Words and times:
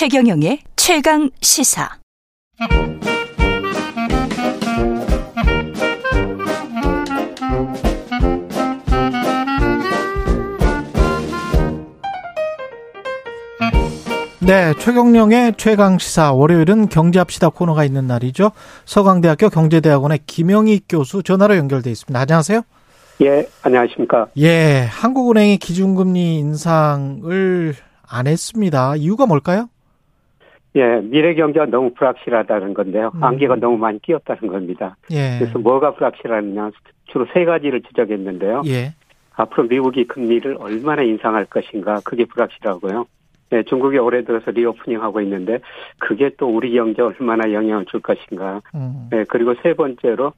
최경영의 0.00 0.60
최강 0.76 1.28
시사. 1.42 1.86
네, 14.38 14.72
최경령의 14.78 15.56
최강 15.58 15.98
시사 15.98 16.32
월요일은 16.32 16.88
경제합시다 16.88 17.50
코너가 17.50 17.84
있는 17.84 18.06
날이죠. 18.06 18.52
서강대학교 18.86 19.50
경제대학원의 19.50 20.20
김영희 20.24 20.80
교수 20.88 21.22
전화로 21.22 21.58
연결돼 21.58 21.90
있습니다. 21.90 22.18
안녕하세요. 22.18 22.62
예, 23.20 23.46
안녕하십니까. 23.60 24.28
예, 24.38 24.86
한국은행이 24.88 25.58
기준금리 25.58 26.36
인상을 26.36 27.74
안 28.08 28.26
했습니다. 28.26 28.96
이유가 28.96 29.26
뭘까요? 29.26 29.68
예, 30.76 31.00
미래 31.02 31.34
경제가 31.34 31.66
너무 31.66 31.92
불확실하다는 31.94 32.74
건데요. 32.74 33.10
음. 33.14 33.24
안개가 33.24 33.56
너무 33.56 33.76
많이 33.76 34.00
끼었다는 34.00 34.48
겁니다. 34.48 34.96
예. 35.10 35.38
그래서 35.38 35.58
뭐가 35.58 35.94
불확실하느냐 35.94 36.70
주로 37.06 37.26
세 37.32 37.44
가지를 37.44 37.82
지적했는데요. 37.82 38.62
예. 38.66 38.94
앞으로 39.34 39.66
미국이 39.68 40.06
금리를 40.06 40.56
얼마나 40.60 41.02
인상할 41.02 41.46
것인가 41.46 42.00
그게 42.04 42.24
불확실하고요. 42.24 43.06
네, 43.50 43.64
중국이 43.64 43.98
올해 43.98 44.22
들어서 44.22 44.52
reopening 44.52 45.02
하고 45.02 45.20
있는데 45.22 45.58
그게 45.98 46.30
또 46.38 46.46
우리 46.46 46.72
경제에 46.72 47.04
얼마나 47.04 47.52
영향을 47.52 47.84
줄 47.86 48.00
것인가. 48.00 48.60
음. 48.74 49.08
네, 49.10 49.24
그리고 49.24 49.54
세 49.62 49.74
번째로 49.74 50.32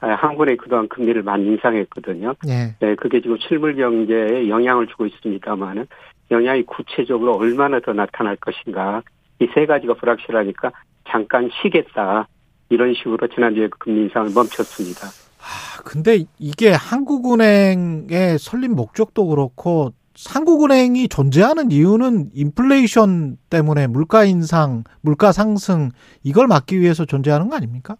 아, 0.00 0.14
한국은행이 0.14 0.56
그동안 0.58 0.88
금리를 0.88 1.22
많이 1.22 1.46
인상했거든요. 1.46 2.34
예. 2.48 2.74
네, 2.80 2.94
그게 2.94 3.20
지금 3.20 3.36
실물 3.38 3.74
경제에 3.76 4.48
영향을 4.48 4.86
주고 4.86 5.06
있습니다만은 5.06 5.86
영향이 6.30 6.62
구체적으로 6.64 7.36
얼마나 7.36 7.80
더 7.80 7.92
나타날 7.92 8.36
것인가 8.36 9.02
이 9.40 9.46
세 9.54 9.66
가지가 9.66 9.94
불확실하니까 9.94 10.70
잠깐 11.08 11.50
쉬겠다 11.60 12.28
이런 12.68 12.94
식으로 12.94 13.26
지난주에 13.28 13.68
그 13.68 13.78
금리 13.78 14.02
인상을 14.02 14.30
멈췄습니다. 14.34 15.08
아, 15.40 15.82
근데 15.84 16.24
이게 16.38 16.70
한국은행의 16.72 18.38
설립 18.38 18.68
목적도 18.70 19.26
그렇고 19.26 19.92
한국은행이 20.28 21.08
존재하는 21.08 21.70
이유는 21.72 22.30
인플레이션 22.34 23.38
때문에 23.50 23.86
물가 23.88 24.24
인상, 24.24 24.84
물가 25.00 25.32
상승 25.32 25.90
이걸 26.22 26.46
막기 26.46 26.78
위해서 26.80 27.04
존재하는 27.04 27.48
거 27.48 27.56
아닙니까? 27.56 27.96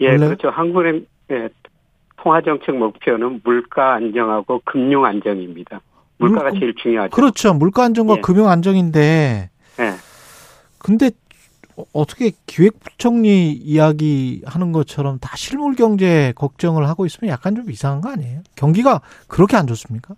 예, 0.00 0.08
원래요? 0.08 0.28
그렇죠. 0.30 0.48
한국은행 0.48 1.06
의 1.28 1.50
통화 2.16 2.40
정책 2.40 2.76
목표는 2.76 3.40
물가 3.44 3.94
안정하고 3.94 4.62
금융 4.64 5.04
안정입니다. 5.04 5.80
물가가 6.18 6.50
물가- 6.50 6.58
제일 6.60 6.74
중요하죠. 6.74 7.14
그렇죠. 7.14 7.52
물가 7.54 7.84
안정과 7.84 8.16
예. 8.16 8.20
금융 8.20 8.48
안정인데 8.48 9.50
예. 9.80 9.84
근데 10.84 11.10
어- 11.76 11.84
어떻게 11.94 12.30
기획부총리 12.46 13.52
이야기 13.52 14.42
하는 14.44 14.70
것처럼 14.72 15.18
다 15.18 15.34
실물 15.34 15.74
경제 15.74 16.32
걱정을 16.36 16.86
하고 16.86 17.06
있으면 17.06 17.32
약간 17.32 17.54
좀 17.56 17.70
이상한 17.70 18.00
거 18.02 18.10
아니에요? 18.10 18.40
경기가 18.54 19.00
그렇게 19.28 19.56
안 19.56 19.66
좋습니까? 19.66 20.14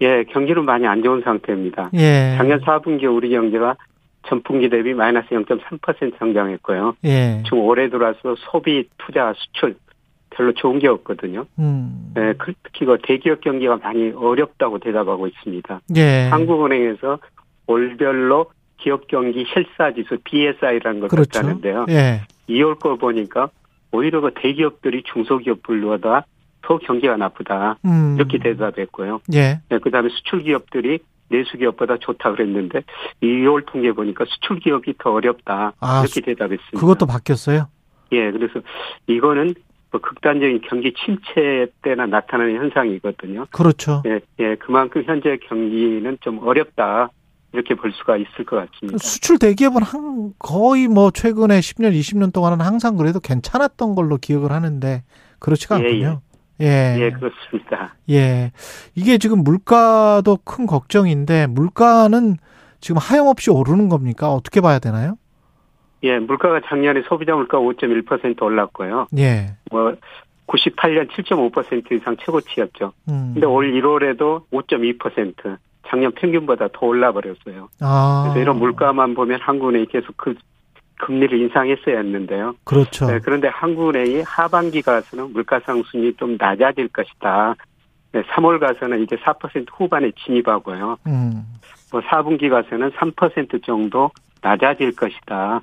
예, 0.00 0.24
경기는 0.24 0.64
많이 0.64 0.86
안 0.86 1.02
좋은 1.02 1.20
상태입니다. 1.22 1.90
예. 1.94 2.34
작년 2.38 2.60
4분기 2.62 3.04
우리 3.14 3.30
경제가 3.30 3.76
전분기 4.28 4.68
대비 4.70 4.92
마이너스 4.94 5.28
0.3% 5.28 6.18
성장했고요. 6.18 6.96
예. 7.04 7.42
지금 7.44 7.60
올해 7.60 7.88
들어와서 7.88 8.34
소비, 8.50 8.88
투자, 8.98 9.32
수출 9.36 9.76
별로 10.30 10.52
좋은 10.52 10.78
게 10.80 10.88
없거든요. 10.88 11.46
음. 11.58 12.12
예, 12.18 12.34
그- 12.38 12.52
특히 12.64 12.84
그 12.86 12.98
대기업 13.04 13.40
경기가 13.42 13.76
많이 13.76 14.10
어렵다고 14.10 14.78
대답하고 14.80 15.28
있습니다. 15.28 15.80
예. 15.96 16.28
한국은행에서 16.30 17.18
월별로 17.66 18.46
기업 18.78 19.06
경기 19.06 19.44
실사 19.52 19.92
지수 19.92 20.18
BSI라는 20.24 21.00
걸 21.00 21.08
그렇죠. 21.08 21.40
갖다는데요. 21.40 21.86
예. 21.88 22.22
2월 22.48 22.78
거 22.78 22.96
보니까 22.96 23.50
오히려 23.92 24.20
그 24.20 24.32
대기업들이 24.34 25.02
중소기업들보다 25.04 26.26
더 26.62 26.78
경기가 26.78 27.16
나쁘다 27.16 27.78
음. 27.84 28.16
이렇게 28.16 28.38
대답했고요. 28.38 29.20
예. 29.34 29.60
네, 29.68 29.78
그다음에 29.78 30.08
수출 30.10 30.42
기업들이 30.42 30.98
내수기업보다 31.28 31.98
좋다 31.98 32.32
그랬는데 32.32 32.82
2월 33.22 33.64
통계 33.66 33.92
보니까 33.92 34.24
수출 34.26 34.60
기업이 34.60 34.94
더 34.98 35.12
어렵다 35.12 35.72
아, 35.80 36.00
이렇게 36.02 36.20
대답했습니다. 36.20 36.78
그것도 36.78 37.06
바뀌었어요? 37.06 37.68
예, 38.12 38.30
그래서 38.30 38.60
이거는 39.06 39.54
뭐 39.90 40.00
극단적인 40.00 40.60
경기 40.68 40.92
침체 40.92 41.66
때나 41.82 42.06
나타나는 42.06 42.56
현상이거든요. 42.56 43.46
그렇죠. 43.50 44.02
예, 44.06 44.20
예, 44.38 44.54
그만큼 44.56 45.02
현재 45.04 45.36
경기는 45.48 46.18
좀 46.20 46.38
어렵다 46.46 47.10
이렇게 47.52 47.74
볼 47.74 47.92
수가 47.92 48.16
있을 48.16 48.44
것 48.44 48.56
같습니다. 48.56 48.98
수출 48.98 49.38
대기업은 49.38 49.82
한 49.82 50.32
거의 50.38 50.88
뭐 50.88 51.10
최근에 51.10 51.60
10년, 51.60 51.98
20년 51.98 52.32
동안은 52.32 52.60
항상 52.60 52.96
그래도 52.96 53.20
괜찮았던 53.20 53.94
걸로 53.94 54.18
기억을 54.18 54.52
하는데 54.52 55.02
그렇지가 55.38 55.80
예, 55.80 55.84
않군요. 55.84 56.20
예. 56.60 56.96
예, 56.98 57.10
그렇습니다. 57.10 57.94
예. 58.10 58.52
이게 58.94 59.18
지금 59.18 59.42
물가도 59.42 60.38
큰 60.44 60.66
걱정인데 60.66 61.46
물가는 61.46 62.36
지금 62.80 62.98
하염없이 63.00 63.50
오르는 63.50 63.88
겁니까? 63.88 64.32
어떻게 64.32 64.60
봐야 64.60 64.78
되나요? 64.78 65.16
예, 66.02 66.18
물가가 66.18 66.60
작년에 66.66 67.02
소비자 67.08 67.34
물가 67.34 67.58
5.1% 67.58 68.42
올랐고요. 68.42 69.08
예. 69.18 69.56
뭐 69.70 69.94
98년 70.46 71.10
7.5% 71.10 71.92
이상 71.92 72.16
최고치였죠. 72.18 72.92
음. 73.08 73.30
근데 73.34 73.46
올 73.46 73.72
1월에도 73.72 74.44
5.2% 74.50 75.58
작년 75.88 76.12
평균보다 76.12 76.68
더 76.72 76.86
올라 76.86 77.12
버렸어요. 77.12 77.68
아. 77.80 78.24
그래서 78.24 78.40
이런 78.40 78.58
물가만 78.58 79.14
보면 79.14 79.40
한국은행이 79.40 79.86
계속 79.86 80.16
그 80.16 80.34
금리를 80.98 81.38
인상했어야 81.38 81.98
했는데요. 81.98 82.54
그렇죠. 82.64 83.06
네, 83.06 83.18
그런데 83.20 83.48
한국은행이 83.48 84.22
하반기 84.22 84.82
가서는 84.82 85.32
물가 85.32 85.60
상승이 85.60 86.14
좀 86.14 86.36
낮아질 86.38 86.88
것이다. 86.88 87.54
네, 88.12 88.22
3월 88.22 88.58
가서는 88.58 89.02
이제 89.02 89.16
4% 89.16 89.66
후반에 89.72 90.10
진입하고요. 90.24 90.96
음. 91.06 91.44
뭐 91.92 92.00
4분기 92.00 92.48
가서는 92.48 92.90
3% 92.92 93.64
정도 93.64 94.10
낮아질 94.42 94.96
것이다. 94.96 95.60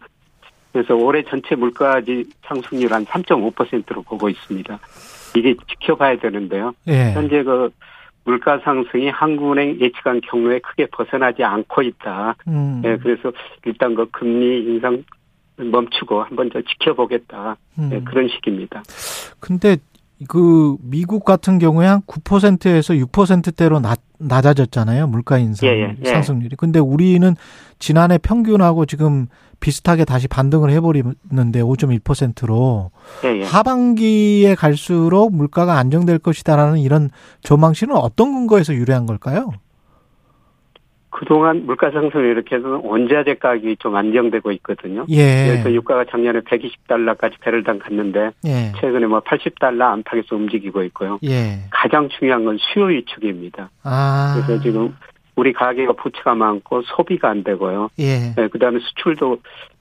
그래서 0.71 0.95
올해 0.95 1.23
전체 1.23 1.55
물가지 1.55 2.25
상승률 2.45 2.93
한 2.93 3.05
3.5%로 3.05 4.01
보고 4.03 4.29
있습니다. 4.29 4.79
이게 5.35 5.55
지켜봐야 5.67 6.17
되는데요. 6.17 6.73
예. 6.87 7.11
현재 7.13 7.43
그 7.43 7.69
물가 8.25 8.59
상승이 8.63 9.09
한국은행 9.09 9.79
예측한 9.79 10.21
경로에 10.21 10.59
크게 10.59 10.87
벗어나지 10.87 11.43
않고 11.43 11.81
있다. 11.81 12.35
음. 12.47 12.81
네, 12.81 12.97
그래서 12.97 13.31
일단 13.65 13.95
그 13.95 14.09
금리 14.11 14.63
인상 14.63 15.03
멈추고 15.57 16.23
한번 16.23 16.49
더 16.49 16.61
지켜보겠다. 16.61 17.57
네, 17.77 17.97
음. 17.97 18.05
그런 18.05 18.27
식입니다. 18.29 18.83
근데 19.39 19.77
그 20.27 20.77
미국 20.81 21.25
같은 21.25 21.59
경우에 21.59 21.85
한 21.85 22.01
9%에서 22.01 22.93
6%대로 22.93 23.79
낮, 23.79 23.99
낮아졌잖아요. 24.27 25.07
물가 25.07 25.37
인상 25.37 25.69
예, 25.69 25.73
예, 25.73 25.95
예. 26.03 26.09
상승률이. 26.09 26.55
근데 26.55 26.79
우리는 26.79 27.35
지난해 27.79 28.17
평균하고 28.17 28.85
지금 28.85 29.27
비슷하게 29.59 30.05
다시 30.05 30.27
반등을 30.27 30.71
해버리는데 30.71 31.61
5.1%로 31.61 32.91
예, 33.25 33.39
예. 33.39 33.43
하반기에 33.43 34.55
갈수록 34.55 35.33
물가가 35.33 35.77
안정될 35.77 36.19
것이다라는 36.19 36.79
이런 36.79 37.09
전망치는 37.41 37.95
어떤 37.95 38.33
근거에서 38.33 38.73
유래한 38.73 39.05
걸까요? 39.05 39.51
그동안 41.13 41.65
물가 41.65 41.91
상승을 41.91 42.25
이렇게 42.25 42.55
해서 42.55 42.81
원자재 42.83 43.35
가격이 43.35 43.77
좀 43.77 43.95
안정되고 43.95 44.51
있거든요. 44.53 45.05
예. 45.09 45.45
그래서 45.47 45.71
유가가 45.71 46.03
작년에 46.09 46.39
120달러까지 46.41 47.39
배럴당 47.39 47.77
갔는데 47.77 48.31
예. 48.45 48.71
최근에 48.81 49.05
뭐 49.05 49.19
80달러 49.19 49.81
안팎에서 49.81 50.35
움직이고 50.35 50.83
있고요. 50.85 51.19
예. 51.23 51.59
가장 51.69 52.09
중요한 52.09 52.45
건 52.45 52.57
수요 52.59 52.85
위축입니다. 52.85 53.69
아. 53.83 54.33
그래서 54.35 54.61
지금 54.63 54.95
우리 55.35 55.53
가계가 55.53 55.93
부채가 55.93 56.33
많고 56.33 56.81
소비가 56.81 57.29
안 57.29 57.43
되고요. 57.43 57.89
예. 57.99 58.33
네, 58.35 58.47
그다음에 58.47 58.79
수출도 58.79 59.37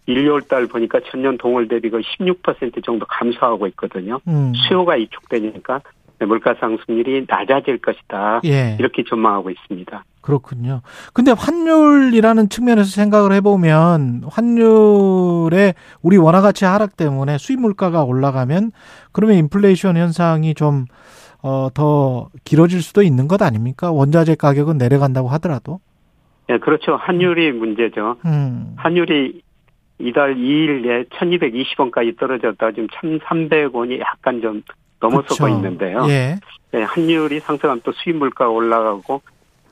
1, 0.06 0.26
2월 0.26 0.46
달 0.46 0.66
보니까 0.66 1.00
전년 1.10 1.38
동월 1.38 1.68
대비 1.68 1.88
거의 1.88 2.02
16% 2.04 2.84
정도 2.84 3.06
감소하고 3.06 3.66
있거든요. 3.68 4.20
음. 4.28 4.52
수요가 4.54 4.94
위축되니까 4.94 5.80
물가 6.24 6.54
상승률이 6.58 7.26
낮아질 7.28 7.78
것이다. 7.78 8.40
예. 8.44 8.76
이렇게 8.78 9.04
전망하고 9.04 9.50
있습니다. 9.50 10.04
그렇군요. 10.20 10.82
근데 11.12 11.32
환율이라는 11.32 12.48
측면에서 12.48 12.88
생각을 12.88 13.32
해보면 13.32 14.22
환율의 14.30 15.74
우리 16.00 16.16
원화 16.16 16.40
가치 16.40 16.64
하락 16.64 16.96
때문에 16.96 17.38
수입 17.38 17.60
물가가 17.60 18.04
올라가면 18.04 18.70
그러면 19.10 19.36
인플레이션 19.36 19.96
현상이 19.96 20.54
좀 20.54 20.86
어, 21.42 21.68
더 21.74 22.28
길어질 22.44 22.82
수도 22.82 23.02
있는 23.02 23.26
것 23.26 23.42
아닙니까? 23.42 23.90
원자재 23.90 24.36
가격은 24.36 24.78
내려간다고 24.78 25.28
하더라도. 25.28 25.80
네, 26.48 26.58
그렇죠. 26.58 26.96
환율이 26.96 27.52
문제죠. 27.52 28.16
음. 28.24 28.74
환율이 28.76 29.42
이달 29.98 30.34
2일에 30.36 31.08
1220원까지 31.10 32.18
떨어졌다가 32.18 32.72
지금 32.72 32.88
1300원이 32.88 34.00
약간 34.00 34.40
좀 34.40 34.62
넘어서고 35.02 35.44
그렇죠. 35.44 35.48
있는데요. 35.48 36.06
예. 36.08 36.36
네, 36.70 36.82
환율이 36.84 37.40
상승하면 37.40 37.82
또 37.84 37.92
수입 37.92 38.16
물가가 38.16 38.50
올라가고 38.50 39.20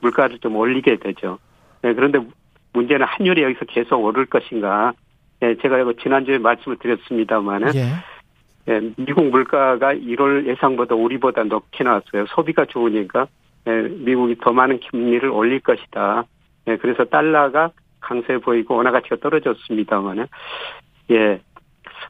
물가를 0.01 0.39
좀 0.39 0.57
올리게 0.57 0.97
되죠. 0.97 1.39
네, 1.81 1.93
그런데 1.93 2.19
문제는 2.73 3.05
환율이 3.07 3.41
여기서 3.43 3.65
계속 3.65 4.03
오를 4.03 4.25
것인가. 4.25 4.93
예, 5.41 5.55
제가 5.61 5.79
이거 5.79 5.93
지난주에 5.93 6.37
말씀을 6.37 6.77
드렸습니다만은 6.77 7.73
예. 7.75 7.93
예, 8.67 8.79
미국 8.97 9.25
물가가 9.29 9.93
1월 9.93 10.45
예상보다 10.47 10.93
우리보다 10.93 11.43
높게 11.43 11.83
나왔어요. 11.83 12.27
소비가 12.27 12.65
좋으니까 12.65 13.27
예, 13.67 13.71
미국이 13.71 14.35
더 14.41 14.51
많은 14.51 14.79
금리를 14.89 15.27
올릴 15.29 15.59
것이다. 15.61 16.25
예, 16.67 16.77
그래서 16.77 17.05
달러가 17.05 17.71
강세 17.99 18.37
보이고 18.37 18.75
원화 18.75 18.91
가치가 18.91 19.15
떨어졌습니다만은 19.15 20.27
예. 21.11 21.39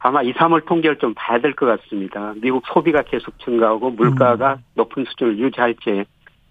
아마 0.04 0.24
2, 0.24 0.34
3월 0.34 0.66
통계를 0.66 0.98
좀 0.98 1.14
봐야 1.16 1.40
될 1.40 1.54
것 1.54 1.66
같습니다. 1.68 2.34
미국 2.42 2.64
소비가 2.68 3.04
계속 3.04 3.38
증가하고 3.40 3.92
물가가 3.92 4.54
음. 4.54 4.64
높은 4.76 5.06
수준을 5.06 5.38
유지할지. 5.38 6.04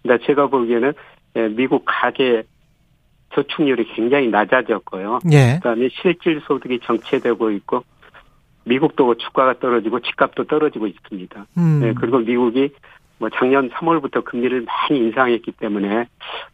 근데 0.02 0.18
제가 0.24 0.46
보기에는 0.46 0.92
예, 1.36 1.48
미국 1.48 1.84
가계 1.84 2.44
저축률이 3.34 3.92
굉장히 3.94 4.28
낮아졌고요. 4.28 5.20
예. 5.32 5.54
그다음에 5.56 5.88
실질 6.00 6.40
소득이 6.46 6.80
정체되고 6.84 7.50
있고 7.52 7.84
미국도 8.64 9.14
주가가 9.16 9.58
떨어지고 9.58 10.00
집값도 10.00 10.44
떨어지고 10.44 10.86
있습니다. 10.86 11.46
음. 11.58 11.80
네, 11.80 11.92
그리고 11.94 12.18
미국이 12.18 12.70
뭐 13.20 13.28
작년 13.28 13.68
3월부터 13.68 14.24
금리를 14.24 14.64
많이 14.64 14.98
인상했기 14.98 15.52
때문에 15.52 16.06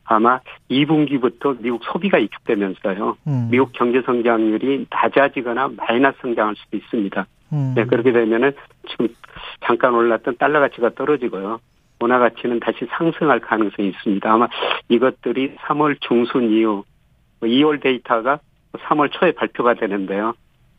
아마 0.04 0.40
2분기부터 0.68 1.56
미국 1.60 1.82
소비가 1.84 2.18
위축되면서요. 2.18 3.16
음. 3.28 3.48
미국 3.50 3.72
경제 3.72 4.02
성장률이 4.02 4.86
낮아지거나 4.90 5.70
마이너스 5.76 6.18
성장할 6.20 6.56
수도 6.56 6.76
있습니다. 6.76 7.26
음. 7.52 7.72
네, 7.76 7.84
그렇게 7.84 8.10
되면은 8.10 8.52
지금 8.90 9.08
잠깐 9.64 9.94
올랐던 9.94 10.38
달러 10.38 10.58
가치가 10.58 10.90
떨어지고요. 10.90 11.60
원화 12.00 12.18
가치는 12.18 12.58
다시 12.58 12.84
상승할 12.90 13.38
가능성이 13.38 13.88
있습니다. 13.88 14.30
아마 14.30 14.48
이것들이 14.88 15.54
3월 15.54 15.96
중순 16.00 16.50
이후 16.50 16.84
2월 17.42 17.80
데이터가 17.80 18.40
3월 18.72 19.10
초에 19.12 19.32
발표가 19.32 19.74
되는데요. 19.74 20.34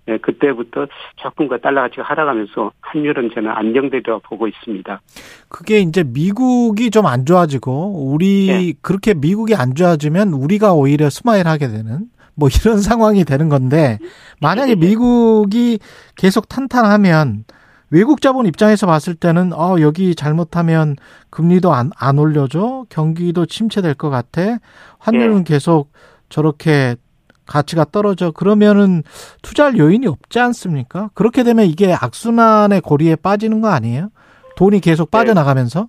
네, 0.08 0.18
그때부터 0.20 0.88
조금과 1.18 1.58
달러 1.58 1.82
가치가 1.82 2.04
하락하면서 2.04 2.72
환율은 2.82 3.32
저는 3.34 3.50
안정되리라고 3.50 4.22
보고 4.22 4.48
있습니다. 4.48 5.02
그게 5.50 5.80
이제 5.80 6.04
미국이 6.04 6.90
좀 6.92 7.08
안 7.08 7.26
좋아지고 7.26 8.12
우리 8.12 8.48
네. 8.48 8.74
그렇게 8.82 9.14
미국이 9.14 9.56
안 9.56 9.76
좋아지면 9.76 10.34
우리가 10.34 10.74
오히려 10.74 11.10
스마일하게 11.10 11.68
되는 11.70 12.06
뭐 12.36 12.50
이런 12.50 12.80
상황이 12.82 13.24
되는 13.24 13.50
건데 13.50 13.98
만약에 14.42 14.76
미국이 14.76 15.80
계속 16.16 16.50
탄탄하면 16.50 17.46
외국 17.90 18.22
자본 18.22 18.46
입장에서 18.46 18.86
봤을 18.86 19.16
때는 19.16 19.54
어 19.54 19.78
여기 19.80 20.14
잘못하면 20.16 20.96
금리도 21.30 21.74
안, 21.74 21.92
안 21.98 22.20
올려줘 22.20 22.86
경기도 22.90 23.46
침체될 23.46 23.94
것 23.94 24.10
같아 24.10 24.58
환율은 25.00 25.46
계속 25.46 25.92
저렇게 26.30 26.98
가치가 27.48 27.86
떨어져 27.86 28.32
그러면은 28.32 29.04
투자할 29.42 29.78
요인이 29.78 30.06
없지 30.08 30.40
않습니까? 30.40 31.10
그렇게 31.14 31.44
되면 31.44 31.66
이게 31.66 31.94
악순환의 31.94 32.82
고리에 32.82 33.16
빠지는 33.16 33.62
거 33.62 33.70
아니에요? 33.70 34.10
돈이 34.58 34.80
계속 34.82 35.12
빠져나가면서 35.12 35.88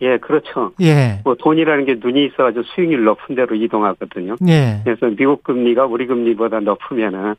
예, 0.00 0.18
그렇죠. 0.18 0.72
예. 0.80 1.20
뭐 1.24 1.34
돈이라는 1.34 1.84
게 1.84 1.96
눈이 2.00 2.26
있어가지고 2.26 2.62
수익률 2.74 3.04
높은 3.04 3.34
데로 3.34 3.56
이동하거든요. 3.56 4.36
예. 4.46 4.80
그래서 4.84 5.06
미국 5.16 5.42
금리가 5.42 5.86
우리 5.86 6.06
금리보다 6.06 6.60
높으면은 6.60 7.34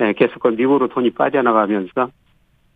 예, 0.00 0.12
계속 0.14 0.40
그 0.40 0.48
미국으로 0.48 0.88
돈이 0.88 1.10
빠져나가면서 1.10 2.10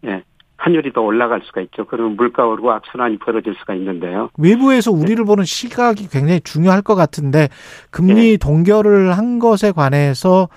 예, 0.07 0.23
환율이 0.65 0.95
더 0.95 1.03
올라갈 1.03 1.43
수가 1.45 1.61
있죠. 1.63 1.85
그러면 1.85 2.17
물가 2.17 2.47
오르고 2.47 2.73
악순환이 2.73 3.19
벌어질 3.19 3.55
수가 3.59 3.75
있는데요. 3.75 4.31
외부에서 4.39 4.91
우리를 4.93 5.23
보는 5.27 5.45
시각이 5.45 6.09
굉장히 6.09 6.41
중요할 6.41 6.81
것 6.81 6.95
같은데 6.95 7.49
금리 7.91 8.39
동결을 8.39 9.13
한 9.13 9.39
것에 9.39 9.73
관해서 9.73 10.49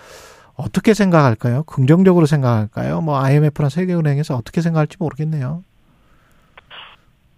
어떻게 0.55 0.93
생각할까요? 0.93 1.63
긍정적으로 1.63 2.25
생각할까요? 2.25 3.01
뭐 3.01 3.19
IMF나 3.21 3.67
세계은행에서 3.67 4.35
어떻게 4.35 4.61
생각할지 4.61 4.95
모르겠네요. 4.97 5.63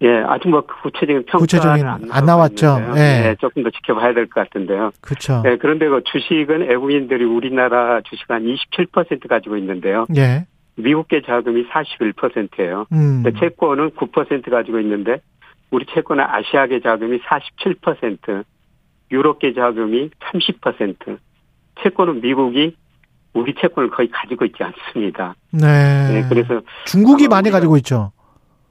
예, 0.01 0.24
아직 0.27 0.48
뭐 0.48 0.62
구체적인 0.83 1.25
평가는 1.25 1.39
구체적인 1.39 1.86
안, 1.88 2.07
안 2.12 2.25
나왔죠. 2.25 2.81
예. 2.95 3.30
예, 3.31 3.36
조금 3.42 3.63
더 3.63 3.69
지켜봐야 3.72 4.13
될 4.13 4.27
것 4.30 4.48
같은데요. 4.48 4.92
그렇죠. 5.01 5.42
예, 5.45 5.57
그런데 5.57 5.89
그 5.89 6.01
주식은 6.06 6.69
외국인들이 6.69 7.25
우리나라 7.25 8.00
주식 8.01 8.30
한 8.30 8.44
27% 8.44 9.27
가지고 9.27 9.57
있는데요. 9.57 10.06
예. 10.15 10.45
미국계 10.81 11.21
자금이 11.25 11.67
41%예요. 11.67 12.85
음. 12.91 13.23
근데 13.23 13.39
채권은 13.39 13.91
9% 13.91 14.49
가지고 14.49 14.79
있는데 14.79 15.21
우리 15.71 15.85
채권은 15.85 16.23
아시아계 16.23 16.81
자금이 16.81 17.19
47%, 17.19 18.43
유럽계 19.11 19.53
자금이 19.53 20.09
30%. 20.19 21.17
채권은 21.81 22.21
미국이 22.21 22.75
우리 23.33 23.53
채권을 23.53 23.89
거의 23.91 24.09
가지고 24.09 24.45
있지 24.45 24.63
않습니다. 24.63 25.35
네. 25.51 25.67
예, 26.15 26.25
그래서 26.27 26.61
중국이 26.85 27.27
많이 27.27 27.51
가지고 27.51 27.77
있죠. 27.77 28.11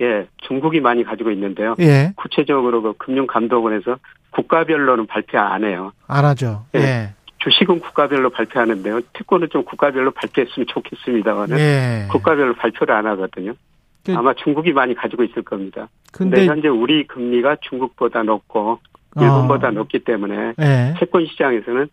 예, 0.01 0.27
중국이 0.39 0.81
많이 0.81 1.05
가지고 1.05 1.31
있는데요. 1.31 1.75
예. 1.81 2.13
구체적으로 2.17 2.83
그 2.83 2.93
금융감독원에서 2.99 3.99
국가별로는 4.31 5.07
발표 5.07 5.39
안 5.39 5.65
해요. 5.65 5.93
안 6.07 6.25
하죠. 6.25 6.67
예. 6.75 6.81
예. 6.81 7.15
주식은 7.39 7.81
국가별로 7.81 8.31
발표하는데요. 8.31 9.01
채권은 9.17 9.49
좀 9.51 9.65
국가별로 9.65 10.11
발표했으면 10.11 10.67
좋겠습니다만은 10.69 11.59
예. 11.59 12.07
국가별로 12.11 12.55
발표를 12.55 12.95
안 12.95 13.07
하거든요. 13.07 13.53
그- 14.05 14.15
아마 14.17 14.33
중국이 14.35 14.73
많이 14.73 14.95
가지고 14.95 15.23
있을 15.25 15.43
겁니다. 15.43 15.89
근데, 16.13 16.37
근데 16.39 16.51
현재 16.51 16.69
우리 16.69 17.07
금리가 17.07 17.57
중국보다 17.61 18.23
높고 18.23 18.81
어, 19.17 19.21
일본보다 19.21 19.71
높기 19.71 20.01
때문에 20.01 20.55
예. 20.61 20.95
채권 20.99 21.27
시장에서는 21.27 21.89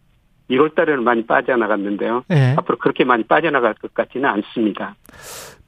1월 0.50 0.75
달에는 0.75 1.03
많이 1.03 1.25
빠져나갔는데요. 1.25 2.24
예. 2.31 2.53
앞으로 2.57 2.77
그렇게 2.77 3.03
많이 3.03 3.24
빠져나갈 3.24 3.74
것 3.75 3.94
같지는 3.94 4.30
않습니다. 4.30 4.95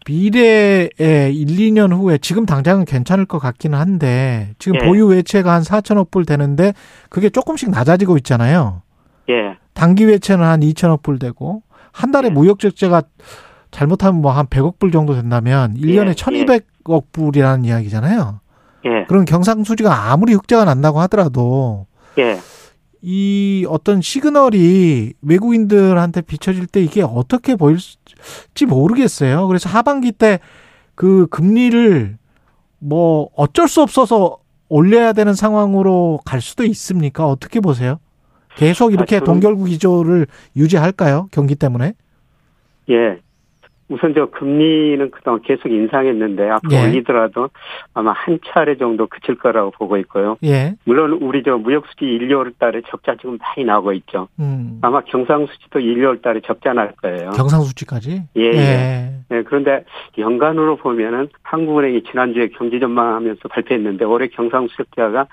미래에 0.08 0.90
1, 1.00 1.46
2년 1.48 1.92
후에 1.94 2.18
지금 2.20 2.46
당장은 2.46 2.86
괜찮을 2.86 3.26
것 3.26 3.40
같기는 3.40 3.78
한데 3.78 4.54
지금 4.58 4.80
예. 4.82 4.86
보유 4.88 5.08
외채가 5.08 5.54
한 5.54 5.62
4천억 5.64 6.12
불 6.12 6.26
되는데 6.26 6.74
그게 7.10 7.30
조금씩 7.30 7.70
낮아지고 7.72 8.18
있잖아요. 8.18 8.82
예, 9.30 9.58
단기 9.78 10.06
외채는 10.06 10.44
한 10.46 10.60
2천억 10.62 11.04
불 11.04 11.20
되고 11.20 11.62
한 11.92 12.12
달에 12.12 12.28
예. 12.28 12.32
무역 12.32 12.60
적자가 12.60 13.04
잘못하면 13.72 14.22
뭐 14.22 14.32
한 14.32 14.48
100억 14.48 14.80
불 14.80 14.92
정도 14.92 15.14
된다면 15.14 15.76
1년에 15.76 16.10
예, 16.10 16.12
1200억 16.14 17.12
불이라는 17.12 17.66
이야기잖아요. 17.66 18.40
예, 18.86 19.06
그런 19.08 19.26
경상수지가 19.26 20.12
아무리 20.12 20.34
흑자가 20.34 20.66
난다고 20.66 21.00
하더라도 21.02 21.86
예. 22.18 22.40
이 23.02 23.66
어떤 23.70 24.02
시그널이 24.02 25.14
외국인들한테 25.22 26.22
비춰질 26.22 26.68
때 26.68 26.82
이게 26.82 27.04
어떻게 27.04 27.56
보일지 27.56 28.66
모르겠어요. 28.68 29.48
그래서 29.48 29.70
하반기 29.70 30.12
때 30.12 30.40
그 30.98 31.28
금리를 31.28 32.18
뭐 32.80 33.30
어쩔 33.36 33.68
수 33.68 33.84
없어서 33.84 34.40
올려야 34.68 35.14
되는 35.14 35.36
상황으로 35.36 36.20
갈 36.26 36.42
수도 36.42 36.66
있습니까? 36.66 37.28
어떻게 37.28 37.60
보세요? 37.60 38.00
계속 38.58 38.94
이렇게 38.94 39.20
동결구 39.20 39.66
기조를 39.66 40.28
유지할까요? 40.56 41.28
경기 41.32 41.56
때문에? 41.56 41.94
예. 42.90 43.20
우선 43.90 44.14
저 44.14 44.26
금리는 44.26 45.12
그동안 45.12 45.42
계속 45.42 45.72
인상했는데 45.72 46.50
앞으로 46.50 46.74
예. 46.74 46.86
올리더라도 46.88 47.50
아마 47.94 48.12
한 48.12 48.38
차례 48.46 48.78
정도 48.78 49.08
그칠 49.08 49.36
거라고 49.36 49.72
보고 49.72 49.96
있고요. 49.98 50.38
예. 50.44 50.76
물론 50.84 51.14
우리 51.22 51.42
저 51.44 51.58
무역 51.58 51.86
수지 51.88 52.04
1, 52.04 52.28
2월 52.28 52.58
달에 52.60 52.82
적자 52.90 53.16
지금 53.16 53.38
많이 53.38 53.66
나고 53.66 53.94
있죠. 53.94 54.28
음. 54.40 54.80
아마 54.82 55.00
경상 55.02 55.48
수지도 55.48 55.80
1, 55.80 56.02
2월 56.02 56.22
달에 56.22 56.42
적자 56.46 56.74
날 56.74 56.94
거예요. 56.98 57.30
경상 57.30 57.62
수지까지? 57.62 58.24
예, 58.36 58.42
예. 58.42 59.14
네, 59.30 59.44
그런데 59.44 59.86
연간으로 60.18 60.76
보면은 60.76 61.30
한국은행이 61.44 62.04
지난주에 62.04 62.50
경제 62.50 62.80
전망하면서 62.80 63.48
발표했는데 63.48 64.04
올해 64.04 64.28
경상수적자가 64.28 65.28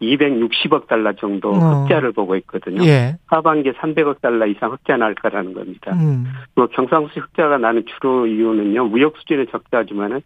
260억 0.00 0.86
달러 0.86 1.12
정도 1.14 1.50
어. 1.52 1.82
흑자를 1.82 2.12
보고 2.12 2.36
있거든요. 2.36 2.84
예. 2.84 3.16
하반기에 3.26 3.72
300억 3.72 4.20
달러 4.20 4.46
이상 4.46 4.72
흑자 4.72 4.96
날 4.96 5.14
거라는 5.14 5.54
겁니다. 5.54 5.92
음. 5.94 6.26
뭐 6.54 6.66
경상수지 6.66 7.20
흑자가 7.20 7.58
나는 7.58 7.84
주로 7.86 8.26
이유는요. 8.26 8.86
무역 8.86 9.16
수지는 9.18 9.46
적자지만은 9.50 10.22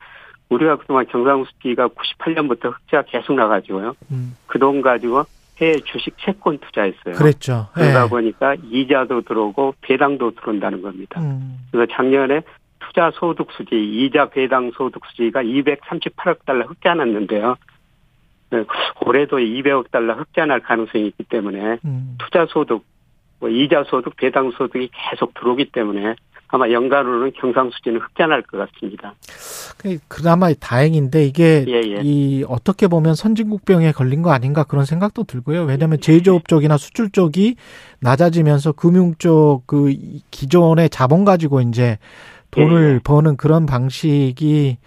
우리가 0.49 0.77
그동안 0.77 1.07
경상수지가 1.07 1.89
98년부터 1.89 2.73
흑자 2.75 3.03
계속 3.03 3.35
나가지고요. 3.35 3.95
음. 4.11 4.35
그돈 4.47 4.83
가지고 4.83 5.25
해외 5.61 5.77
주식 5.85 6.17
채권 6.19 6.59
투자했어요. 6.59 7.15
그랬죠. 7.15 7.69
그러다 7.75 8.05
예. 8.05 8.09
보니까 8.09 8.57
이자도 8.71 9.23
들어오고 9.23 9.75
배당도 9.83 10.33
들어온다는 10.33 10.83
겁니다. 10.83 11.21
음. 11.21 11.59
그래서 11.71 11.93
작년에 11.95 12.43
투자 12.81 13.11
소득 13.13 13.53
수지, 13.53 13.77
이자 13.77 14.31
배당 14.31 14.73
소득 14.73 15.03
수지가 15.11 15.43
238억 15.43 16.45
달러 16.45 16.65
흑자 16.65 16.95
났는데요. 16.95 17.57
네, 18.51 18.65
올해도 19.05 19.39
200억 19.39 19.91
달러 19.91 20.15
흑자 20.15 20.47
날 20.47 20.61
가능성이 20.61 21.07
있기 21.09 21.25
때문에 21.25 21.79
음. 21.85 22.17
투자 22.19 22.47
소득, 22.47 22.85
뭐 23.39 23.49
이자 23.49 23.85
소득, 23.85 24.17
배당 24.17 24.51
소득이 24.51 24.91
계속 25.11 25.35
들어오기 25.35 25.71
때문에 25.73 26.15
아마 26.53 26.69
연간으로는 26.69 27.33
경상수지는 27.37 28.01
흑자 28.01 28.27
날 28.27 28.43
것 28.43 28.59
같습니다. 28.59 29.15
그 29.79 29.99
그나마 30.09 30.53
다행인데 30.53 31.25
이게 31.25 31.65
예, 31.69 31.75
예. 31.75 32.01
이 32.03 32.45
어떻게 32.49 32.89
보면 32.89 33.15
선진국병에 33.15 33.93
걸린 33.93 34.21
거 34.23 34.33
아닌가 34.33 34.65
그런 34.65 34.85
생각도 34.85 35.23
들고요. 35.23 35.63
왜냐하면 35.63 36.01
제조업 36.01 36.49
쪽이나 36.49 36.77
수출 36.77 37.11
쪽이 37.11 37.55
낮아지면서 38.01 38.73
금융 38.73 39.15
쪽 39.15 39.63
그 39.67 39.95
기존의 40.33 40.91
자본 40.91 41.25
가지고 41.25 41.61
이제 41.61 41.99
돈을 42.51 42.91
예, 42.91 42.95
예. 42.95 43.01
버는 43.05 43.37
그런 43.37 43.65
방식이 43.67 44.79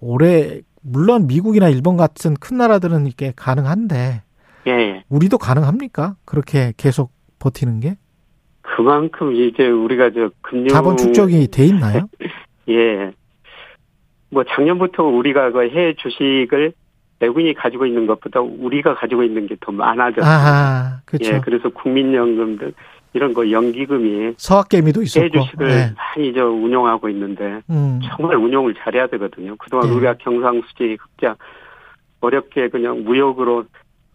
올해 0.00 0.60
물론 0.82 1.26
미국이나 1.26 1.68
일본 1.68 1.96
같은 1.96 2.34
큰 2.34 2.56
나라들은 2.58 3.06
이게 3.06 3.32
가능한데 3.36 4.22
예, 4.66 4.70
예. 4.70 5.04
우리도 5.08 5.38
가능합니까? 5.38 6.16
그렇게 6.24 6.72
계속 6.76 7.12
버티는 7.38 7.80
게 7.80 7.96
그만큼 8.62 9.34
이제 9.34 9.66
우리가 9.68 10.10
저 10.12 10.30
금융 10.42 10.68
자본 10.68 10.96
축적이 10.96 11.48
돼 11.48 11.66
있나요? 11.66 12.08
예. 12.68 13.12
뭐 14.30 14.44
작년부터 14.44 15.02
우리가 15.04 15.50
그 15.50 15.68
해외 15.68 15.94
주식을 15.94 16.72
외국인이 17.20 17.52
가지고 17.54 17.84
있는 17.86 18.06
것보다 18.06 18.40
우리가 18.40 18.94
가지고 18.94 19.22
있는 19.24 19.46
게 19.46 19.56
더 19.60 19.72
많아졌어요. 19.72 20.24
아하, 20.24 21.00
그렇죠. 21.04 21.34
예, 21.34 21.40
그래서 21.40 21.68
국민연금 21.68 22.58
등 22.58 22.72
이런 23.12 23.34
거 23.34 23.50
연기금이 23.50 24.34
서학개미도 24.36 25.02
있었고. 25.02 25.28
주식을 25.28 25.70
예. 25.70 25.94
많이 25.96 26.32
저 26.32 26.46
운용하고 26.46 27.08
있는데 27.08 27.60
음. 27.70 28.00
정말 28.04 28.36
운용을 28.36 28.74
잘해야 28.74 29.06
되거든요. 29.08 29.56
그동안 29.56 29.88
예. 29.88 29.92
우리가 29.92 30.14
경상수지 30.14 30.96
흑자 31.00 31.36
어렵게 32.20 32.68
그냥 32.68 33.04
무역으로 33.04 33.64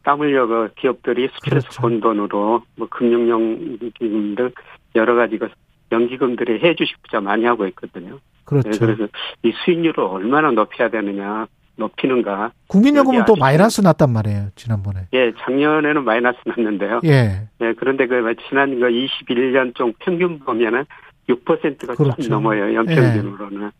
땀 0.03 0.19
흘려가 0.21 0.69
기업들이 0.77 1.27
수출해서 1.33 1.67
그렇죠. 1.67 1.81
번 1.81 1.99
돈으로 1.99 2.61
뭐 2.75 2.87
금융연기금 2.89 4.35
등 4.35 4.51
여러 4.95 5.15
가지 5.15 5.37
그 5.37 5.49
연기금들이 5.91 6.59
해외 6.59 6.75
주식 6.75 7.01
투자 7.03 7.19
많이 7.19 7.45
하고 7.45 7.65
있거든요. 7.67 8.19
그렇죠. 8.45 8.69
네, 8.69 8.77
그래서 8.77 9.07
이 9.43 9.51
수익률을 9.63 9.99
얼마나 10.03 10.51
높여야 10.51 10.89
되느냐, 10.89 11.47
높이는가. 11.77 12.51
국민연금은 12.67 13.25
또 13.25 13.35
마이너스 13.35 13.81
났단 13.81 14.11
말이에요, 14.11 14.47
지난번에. 14.55 15.07
예, 15.13 15.33
작년에는 15.39 16.03
마이너스 16.03 16.37
났는데요. 16.45 17.01
예. 17.05 17.47
예, 17.61 17.73
그런데 17.77 18.07
그 18.07 18.15
지난 18.47 18.79
그 18.79 18.85
21년 18.87 19.75
중 19.75 19.93
평균 19.99 20.39
보면은 20.39 20.85
6%가 21.29 21.95
그렇죠. 21.95 22.21
좀 22.21 22.29
넘어요, 22.31 22.73
연평균으로는. 22.75 23.71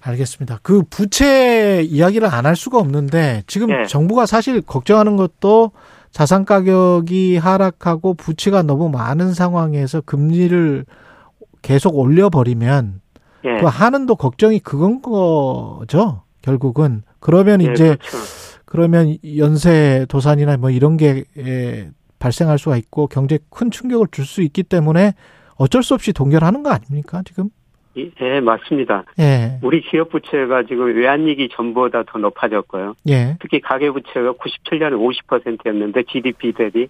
알겠습니다. 0.00 0.60
그 0.62 0.82
부채 0.88 1.82
이야기를 1.82 2.28
안 2.32 2.46
할 2.46 2.56
수가 2.56 2.78
없는데 2.78 3.42
지금 3.46 3.68
예. 3.70 3.84
정부가 3.84 4.24
사실 4.26 4.62
걱정하는 4.62 5.16
것도 5.16 5.72
자산 6.12 6.44
가격이 6.46 7.36
하락하고 7.36 8.14
부채가 8.14 8.62
너무 8.62 8.88
많은 8.88 9.34
상황에서 9.34 10.00
금리를 10.00 10.86
계속 11.60 11.98
올려버리면 11.98 13.00
예. 13.44 13.56
그 13.60 13.66
하는도 13.66 14.14
걱정이 14.16 14.60
그건 14.60 15.02
거죠. 15.02 16.22
결국은 16.42 17.02
그러면 17.20 17.60
예, 17.62 17.72
이제 17.72 17.96
그렇죠. 17.96 18.18
그러면 18.64 19.16
연쇄 19.36 20.06
도산이나 20.08 20.56
뭐 20.56 20.70
이런 20.70 20.96
게 20.96 21.24
에, 21.38 21.88
발생할 22.18 22.58
수가 22.58 22.76
있고 22.76 23.06
경제에 23.06 23.38
큰 23.50 23.70
충격을 23.70 24.08
줄 24.10 24.24
수 24.24 24.42
있기 24.42 24.62
때문에 24.64 25.12
어쩔 25.56 25.82
수 25.82 25.94
없이 25.94 26.12
동결하는 26.12 26.62
거 26.62 26.70
아닙니까 26.70 27.22
지금? 27.24 27.48
예, 27.96 28.10
예, 28.20 28.40
맞습니다. 28.40 29.04
예, 29.18 29.58
우리 29.62 29.80
기업 29.80 30.10
부채가 30.10 30.64
지금 30.64 30.94
외환위기 30.94 31.48
전보다 31.52 32.04
더 32.04 32.18
높아졌고요. 32.18 32.94
예, 33.08 33.36
특히 33.40 33.60
가계 33.60 33.90
부채가 33.90 34.34
97년에 34.34 34.94
50%였는데 35.26 36.02
GDP 36.04 36.52
대비 36.52 36.88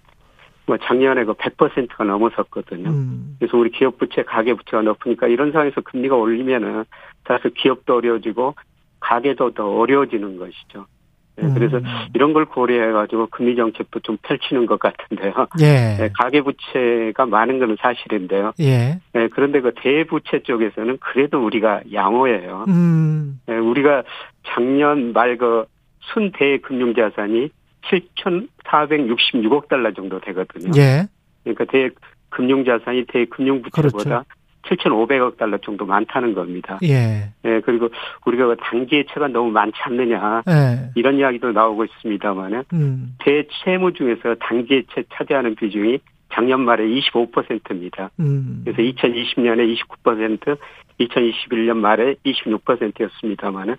뭐 0.67 0.77
작년에 0.77 1.23
그 1.23 1.33
100%가 1.33 2.03
넘어섰거든요. 2.03 2.89
음, 2.89 3.35
그래서 3.39 3.57
우리 3.57 3.71
기업 3.71 3.97
부채, 3.97 4.21
가계 4.21 4.53
부채가 4.53 4.83
높으니까 4.83 5.27
이런 5.27 5.51
상황에서 5.51 5.81
금리가 5.81 6.15
올리면은 6.15 6.83
사실 7.27 7.51
기업도 7.55 7.95
어려워지고 7.95 8.53
가계도 9.09 9.53
더 9.55 9.67
어려워지는 9.67 10.37
것이죠. 10.37 10.85
예, 11.41 11.45
음. 11.45 11.53
그래서 11.53 11.79
이런 12.13 12.33
걸 12.33 12.45
고려해가지고 12.45 13.27
금리 13.27 13.55
정책도 13.55 14.01
좀 14.01 14.17
펼치는 14.21 14.65
것 14.67 14.79
같은데요. 14.79 15.33
예, 15.61 15.97
예, 16.03 16.09
가계 16.13 16.41
부채가 16.41 17.25
많은 17.25 17.59
것은 17.59 17.77
사실인데요. 17.79 18.51
예, 18.59 18.99
예, 19.15 19.27
그런데 19.31 19.61
그 19.61 19.73
대부채 19.75 20.43
쪽에서는 20.43 20.97
그래도 20.99 21.43
우리가 21.43 21.81
양호해요. 21.91 22.65
음, 22.67 23.39
예, 23.49 23.53
우리가 23.53 24.03
작년 24.45 25.13
말 25.13 25.37
그 25.37 25.65
순대 26.13 26.57
금융자산이 26.57 27.49
7,466억 27.83 29.67
달러 29.69 29.93
정도 29.93 30.19
되거든요. 30.19 30.71
예, 30.75 31.07
그러니까 31.43 31.65
대 31.65 31.89
금융자산이 32.29 33.05
대 33.07 33.25
금융부채보다 33.25 34.03
그렇죠. 34.03 34.23
7,500억 34.63 35.37
달러 35.37 35.57
정도 35.59 35.85
많다는 35.85 36.33
겁니다. 36.33 36.79
예, 36.83 37.31
예, 37.45 37.61
그리고 37.61 37.89
우리가 38.25 38.47
그 38.47 38.55
단기예채가 38.59 39.29
너무 39.29 39.51
많지 39.51 39.77
않느냐. 39.81 40.43
예, 40.47 40.91
이런 40.95 41.17
이야기도 41.17 41.51
나오고 41.51 41.85
있습니다만은 41.85 42.63
음, 42.73 43.15
대채무 43.19 43.93
중에서 43.93 44.35
단기예채 44.39 45.03
차지하는 45.13 45.55
비중이 45.55 45.99
작년 46.31 46.61
말에 46.61 46.85
25%입니다. 46.85 48.11
음, 48.19 48.61
그래서 48.63 48.81
2020년에 48.81 49.75
29%, 50.03 50.57
2021년 50.99 51.77
말에 51.77 52.15
26%였습니다만은 52.25 53.75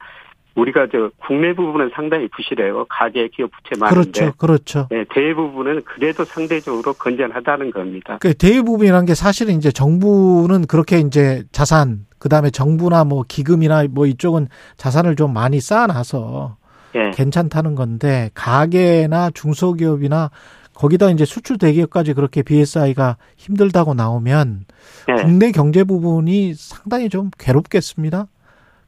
우리가 0.54 0.88
저 0.90 1.10
국내 1.18 1.54
부분은 1.54 1.90
상당히 1.94 2.28
부실해요. 2.28 2.86
가계 2.88 3.28
기업 3.28 3.50
부채 3.50 3.78
많은데 3.78 4.10
그렇죠, 4.10 4.36
그렇죠. 4.36 4.88
네, 4.90 5.04
대부분은 5.14 5.82
그래도 5.84 6.24
상대적으로 6.24 6.92
건전하다는 6.94 7.70
겁니다. 7.70 8.18
그 8.20 8.34
대부분이란 8.34 9.06
게 9.06 9.14
사실은 9.14 9.54
이제 9.54 9.70
정부는 9.70 10.66
그렇게 10.66 10.98
이제 10.98 11.44
자산 11.52 12.06
그다음에 12.18 12.50
정부나 12.50 13.04
뭐 13.04 13.24
기금이나 13.26 13.84
뭐 13.90 14.06
이쪽은 14.06 14.48
자산을 14.76 15.16
좀 15.16 15.32
많이 15.32 15.60
쌓아놔서 15.60 16.56
예, 16.96 17.10
괜찮다는 17.12 17.76
건데 17.76 18.30
가게나 18.34 19.30
중소기업이나 19.30 20.30
거기다 20.74 21.10
이제 21.10 21.24
수출 21.24 21.58
대기업까지 21.58 22.14
그렇게 22.14 22.42
BSI가 22.42 23.16
힘들다고 23.36 23.94
나오면 23.94 24.64
예. 25.10 25.22
국내 25.22 25.52
경제 25.52 25.84
부분이 25.84 26.54
상당히 26.54 27.08
좀 27.08 27.30
괴롭겠습니다. 27.38 28.26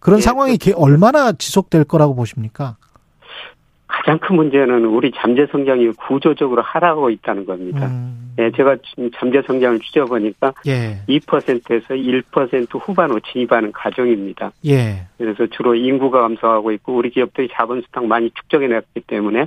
그런 0.02 0.18
예, 0.18 0.22
상황이 0.22 0.58
게- 0.58 0.72
그렇습니다. 0.72 0.80
얼마나 0.84 1.32
지속될 1.32 1.84
거라고 1.84 2.14
보십니까? 2.14 2.76
가장 3.86 4.18
큰 4.18 4.36
문제는 4.36 4.84
우리 4.86 5.12
잠재 5.14 5.46
성장이 5.52 5.88
구조적으로 5.92 6.62
하락하고 6.62 7.10
있다는 7.10 7.44
겁니다. 7.44 7.86
음, 7.86 8.34
예, 8.38 8.50
제가 8.50 8.76
잠재 9.18 9.42
성장을 9.46 9.78
추려보니까 9.80 10.54
예, 10.66 10.98
2%에서 11.08 11.94
1% 11.94 12.80
후반으로 12.80 13.20
진입하는 13.32 13.70
과정입니다. 13.70 14.50
예, 14.66 15.06
그래서 15.18 15.46
주로 15.48 15.74
인구가 15.74 16.22
감소하고 16.22 16.72
있고 16.72 16.96
우리 16.96 17.10
기업들이 17.10 17.48
자본 17.52 17.82
수당 17.82 18.08
많이 18.08 18.30
축적해냈기 18.30 19.02
때문에 19.06 19.46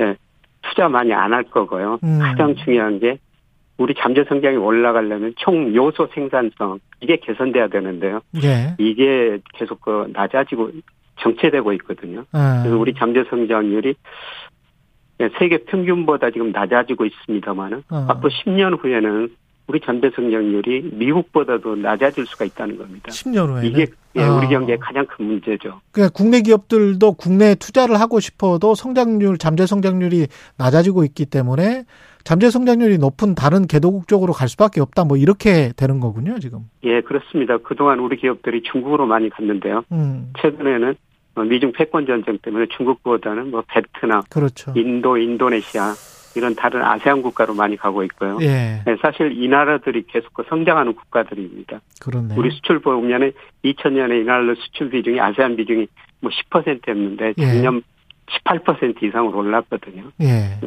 예, 0.00 0.16
투자 0.62 0.88
많이 0.88 1.12
안 1.14 1.32
할 1.32 1.42
거고요. 1.44 1.98
음. 2.04 2.18
가장 2.20 2.54
중요한 2.56 3.00
게 3.00 3.18
우리 3.78 3.94
잠재 3.94 4.24
성장이 4.24 4.56
올라가려면 4.56 5.34
총 5.36 5.74
요소 5.74 6.08
생산성 6.14 6.80
이게 7.00 7.16
개선돼야 7.16 7.68
되는데요. 7.68 8.20
예. 8.42 8.74
이게 8.78 9.38
계속 9.54 9.80
그 9.80 10.10
낮아지고 10.12 10.70
정체되고 11.20 11.72
있거든요. 11.74 12.24
아, 12.32 12.60
그래서 12.62 12.78
우리 12.78 12.94
잠재 12.94 13.24
성장률이 13.28 13.94
예, 15.20 15.30
세계 15.38 15.58
평균보다 15.64 16.30
지금 16.30 16.52
낮아지고 16.52 17.06
있습니다만은 17.06 17.82
어. 17.90 18.06
앞으로 18.08 18.30
10년 18.30 18.82
후에는 18.82 19.30
우리 19.68 19.80
잠재 19.80 20.10
성장률이 20.14 20.90
미국보다도 20.92 21.76
낮아질 21.76 22.26
수가 22.26 22.44
있다는 22.44 22.78
겁니다. 22.78 23.10
10년 23.10 23.48
후에는 23.48 23.64
이게 23.64 23.86
예, 24.14 24.22
아. 24.22 24.36
우리 24.36 24.46
경제의 24.46 24.78
가장 24.78 25.06
큰 25.06 25.26
문제죠. 25.26 25.80
그러니까 25.90 26.12
국내 26.14 26.40
기업들도 26.40 27.12
국내에 27.14 27.56
투자를 27.56 28.00
하고 28.00 28.20
싶어도 28.20 28.74
성장률, 28.74 29.38
잠재 29.38 29.66
성장률이 29.66 30.28
낮아지고 30.56 31.04
있기 31.04 31.26
때문에 31.26 31.84
잠재 32.24 32.50
성장률이 32.50 32.98
높은 32.98 33.34
다른 33.34 33.66
개도국 33.66 34.08
쪽으로 34.08 34.32
갈 34.32 34.48
수밖에 34.48 34.80
없다. 34.80 35.04
뭐 35.04 35.16
이렇게 35.16 35.72
되는 35.76 36.00
거군요, 36.00 36.38
지금. 36.38 36.60
예, 36.84 37.00
그렇습니다. 37.00 37.58
그동안 37.58 38.00
우리 38.00 38.16
기업들이 38.16 38.62
중국으로 38.62 39.06
많이 39.06 39.30
갔는데요. 39.30 39.84
음, 39.92 40.32
최근에는 40.40 40.94
어, 41.36 41.42
미중 41.42 41.72
패권 41.72 42.06
전쟁 42.06 42.38
때문에 42.38 42.66
중국보다는 42.76 43.50
뭐 43.50 43.62
베트남, 43.68 44.22
그렇죠. 44.30 44.72
인도, 44.74 45.18
인도네시아 45.18 45.92
이런 46.36 46.54
다른 46.54 46.82
아세안 46.82 47.22
국가로 47.22 47.54
많이 47.54 47.76
가고 47.76 48.02
있고요. 48.04 48.38
예, 48.42 48.82
네, 48.84 48.96
사실 49.00 49.32
이 49.32 49.48
나라들이 49.48 50.04
계속 50.06 50.32
그 50.34 50.44
성장하는 50.48 50.94
국가들입니다. 50.94 51.80
그렇네. 52.00 52.34
우리 52.36 52.50
수출 52.50 52.80
보면은 52.80 53.32
2000년에 53.64 54.22
이 54.22 54.24
나라 54.24 54.54
수출 54.54 54.90
비중이 54.90 55.20
아세안 55.20 55.56
비중이 55.56 55.86
뭐 56.20 56.30
10%였는데 56.50 57.34
예. 57.38 57.46
작년 57.46 57.82
18% 58.26 59.02
이상으로 59.02 59.38
올랐거든요. 59.38 60.10
예, 60.22 60.58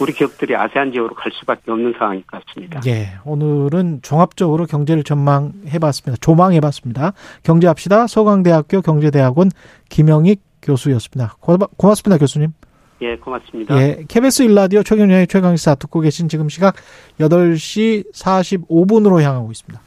우리 0.00 0.12
기업들이 0.12 0.54
아세안 0.54 0.92
지역으로 0.92 1.14
갈 1.14 1.32
수밖에 1.32 1.70
없는 1.70 1.94
상황인 1.98 2.22
것 2.26 2.44
같습니다. 2.44 2.80
예. 2.86 3.12
오늘은 3.24 4.00
종합적으로 4.02 4.66
경제를 4.66 5.02
전망해봤습니다. 5.04 6.20
조망해봤습니다. 6.20 7.12
경제합시다. 7.42 8.06
서강대학교 8.06 8.82
경제대학원 8.82 9.50
김영익 9.88 10.42
교수였습니다. 10.60 11.36
고맙습니다, 11.76 12.18
교수님. 12.18 12.52
예, 13.02 13.16
고맙습니다. 13.16 13.76
예, 13.76 14.04
KBS 14.08 14.42
일라디오 14.42 14.82
최경영의 14.82 15.26
최강시사 15.26 15.74
듣고 15.74 16.00
계신 16.00 16.28
지금 16.28 16.48
시각 16.48 16.76
8시 17.20 18.12
45분으로 18.12 19.20
향하고 19.20 19.50
있습니다. 19.50 19.80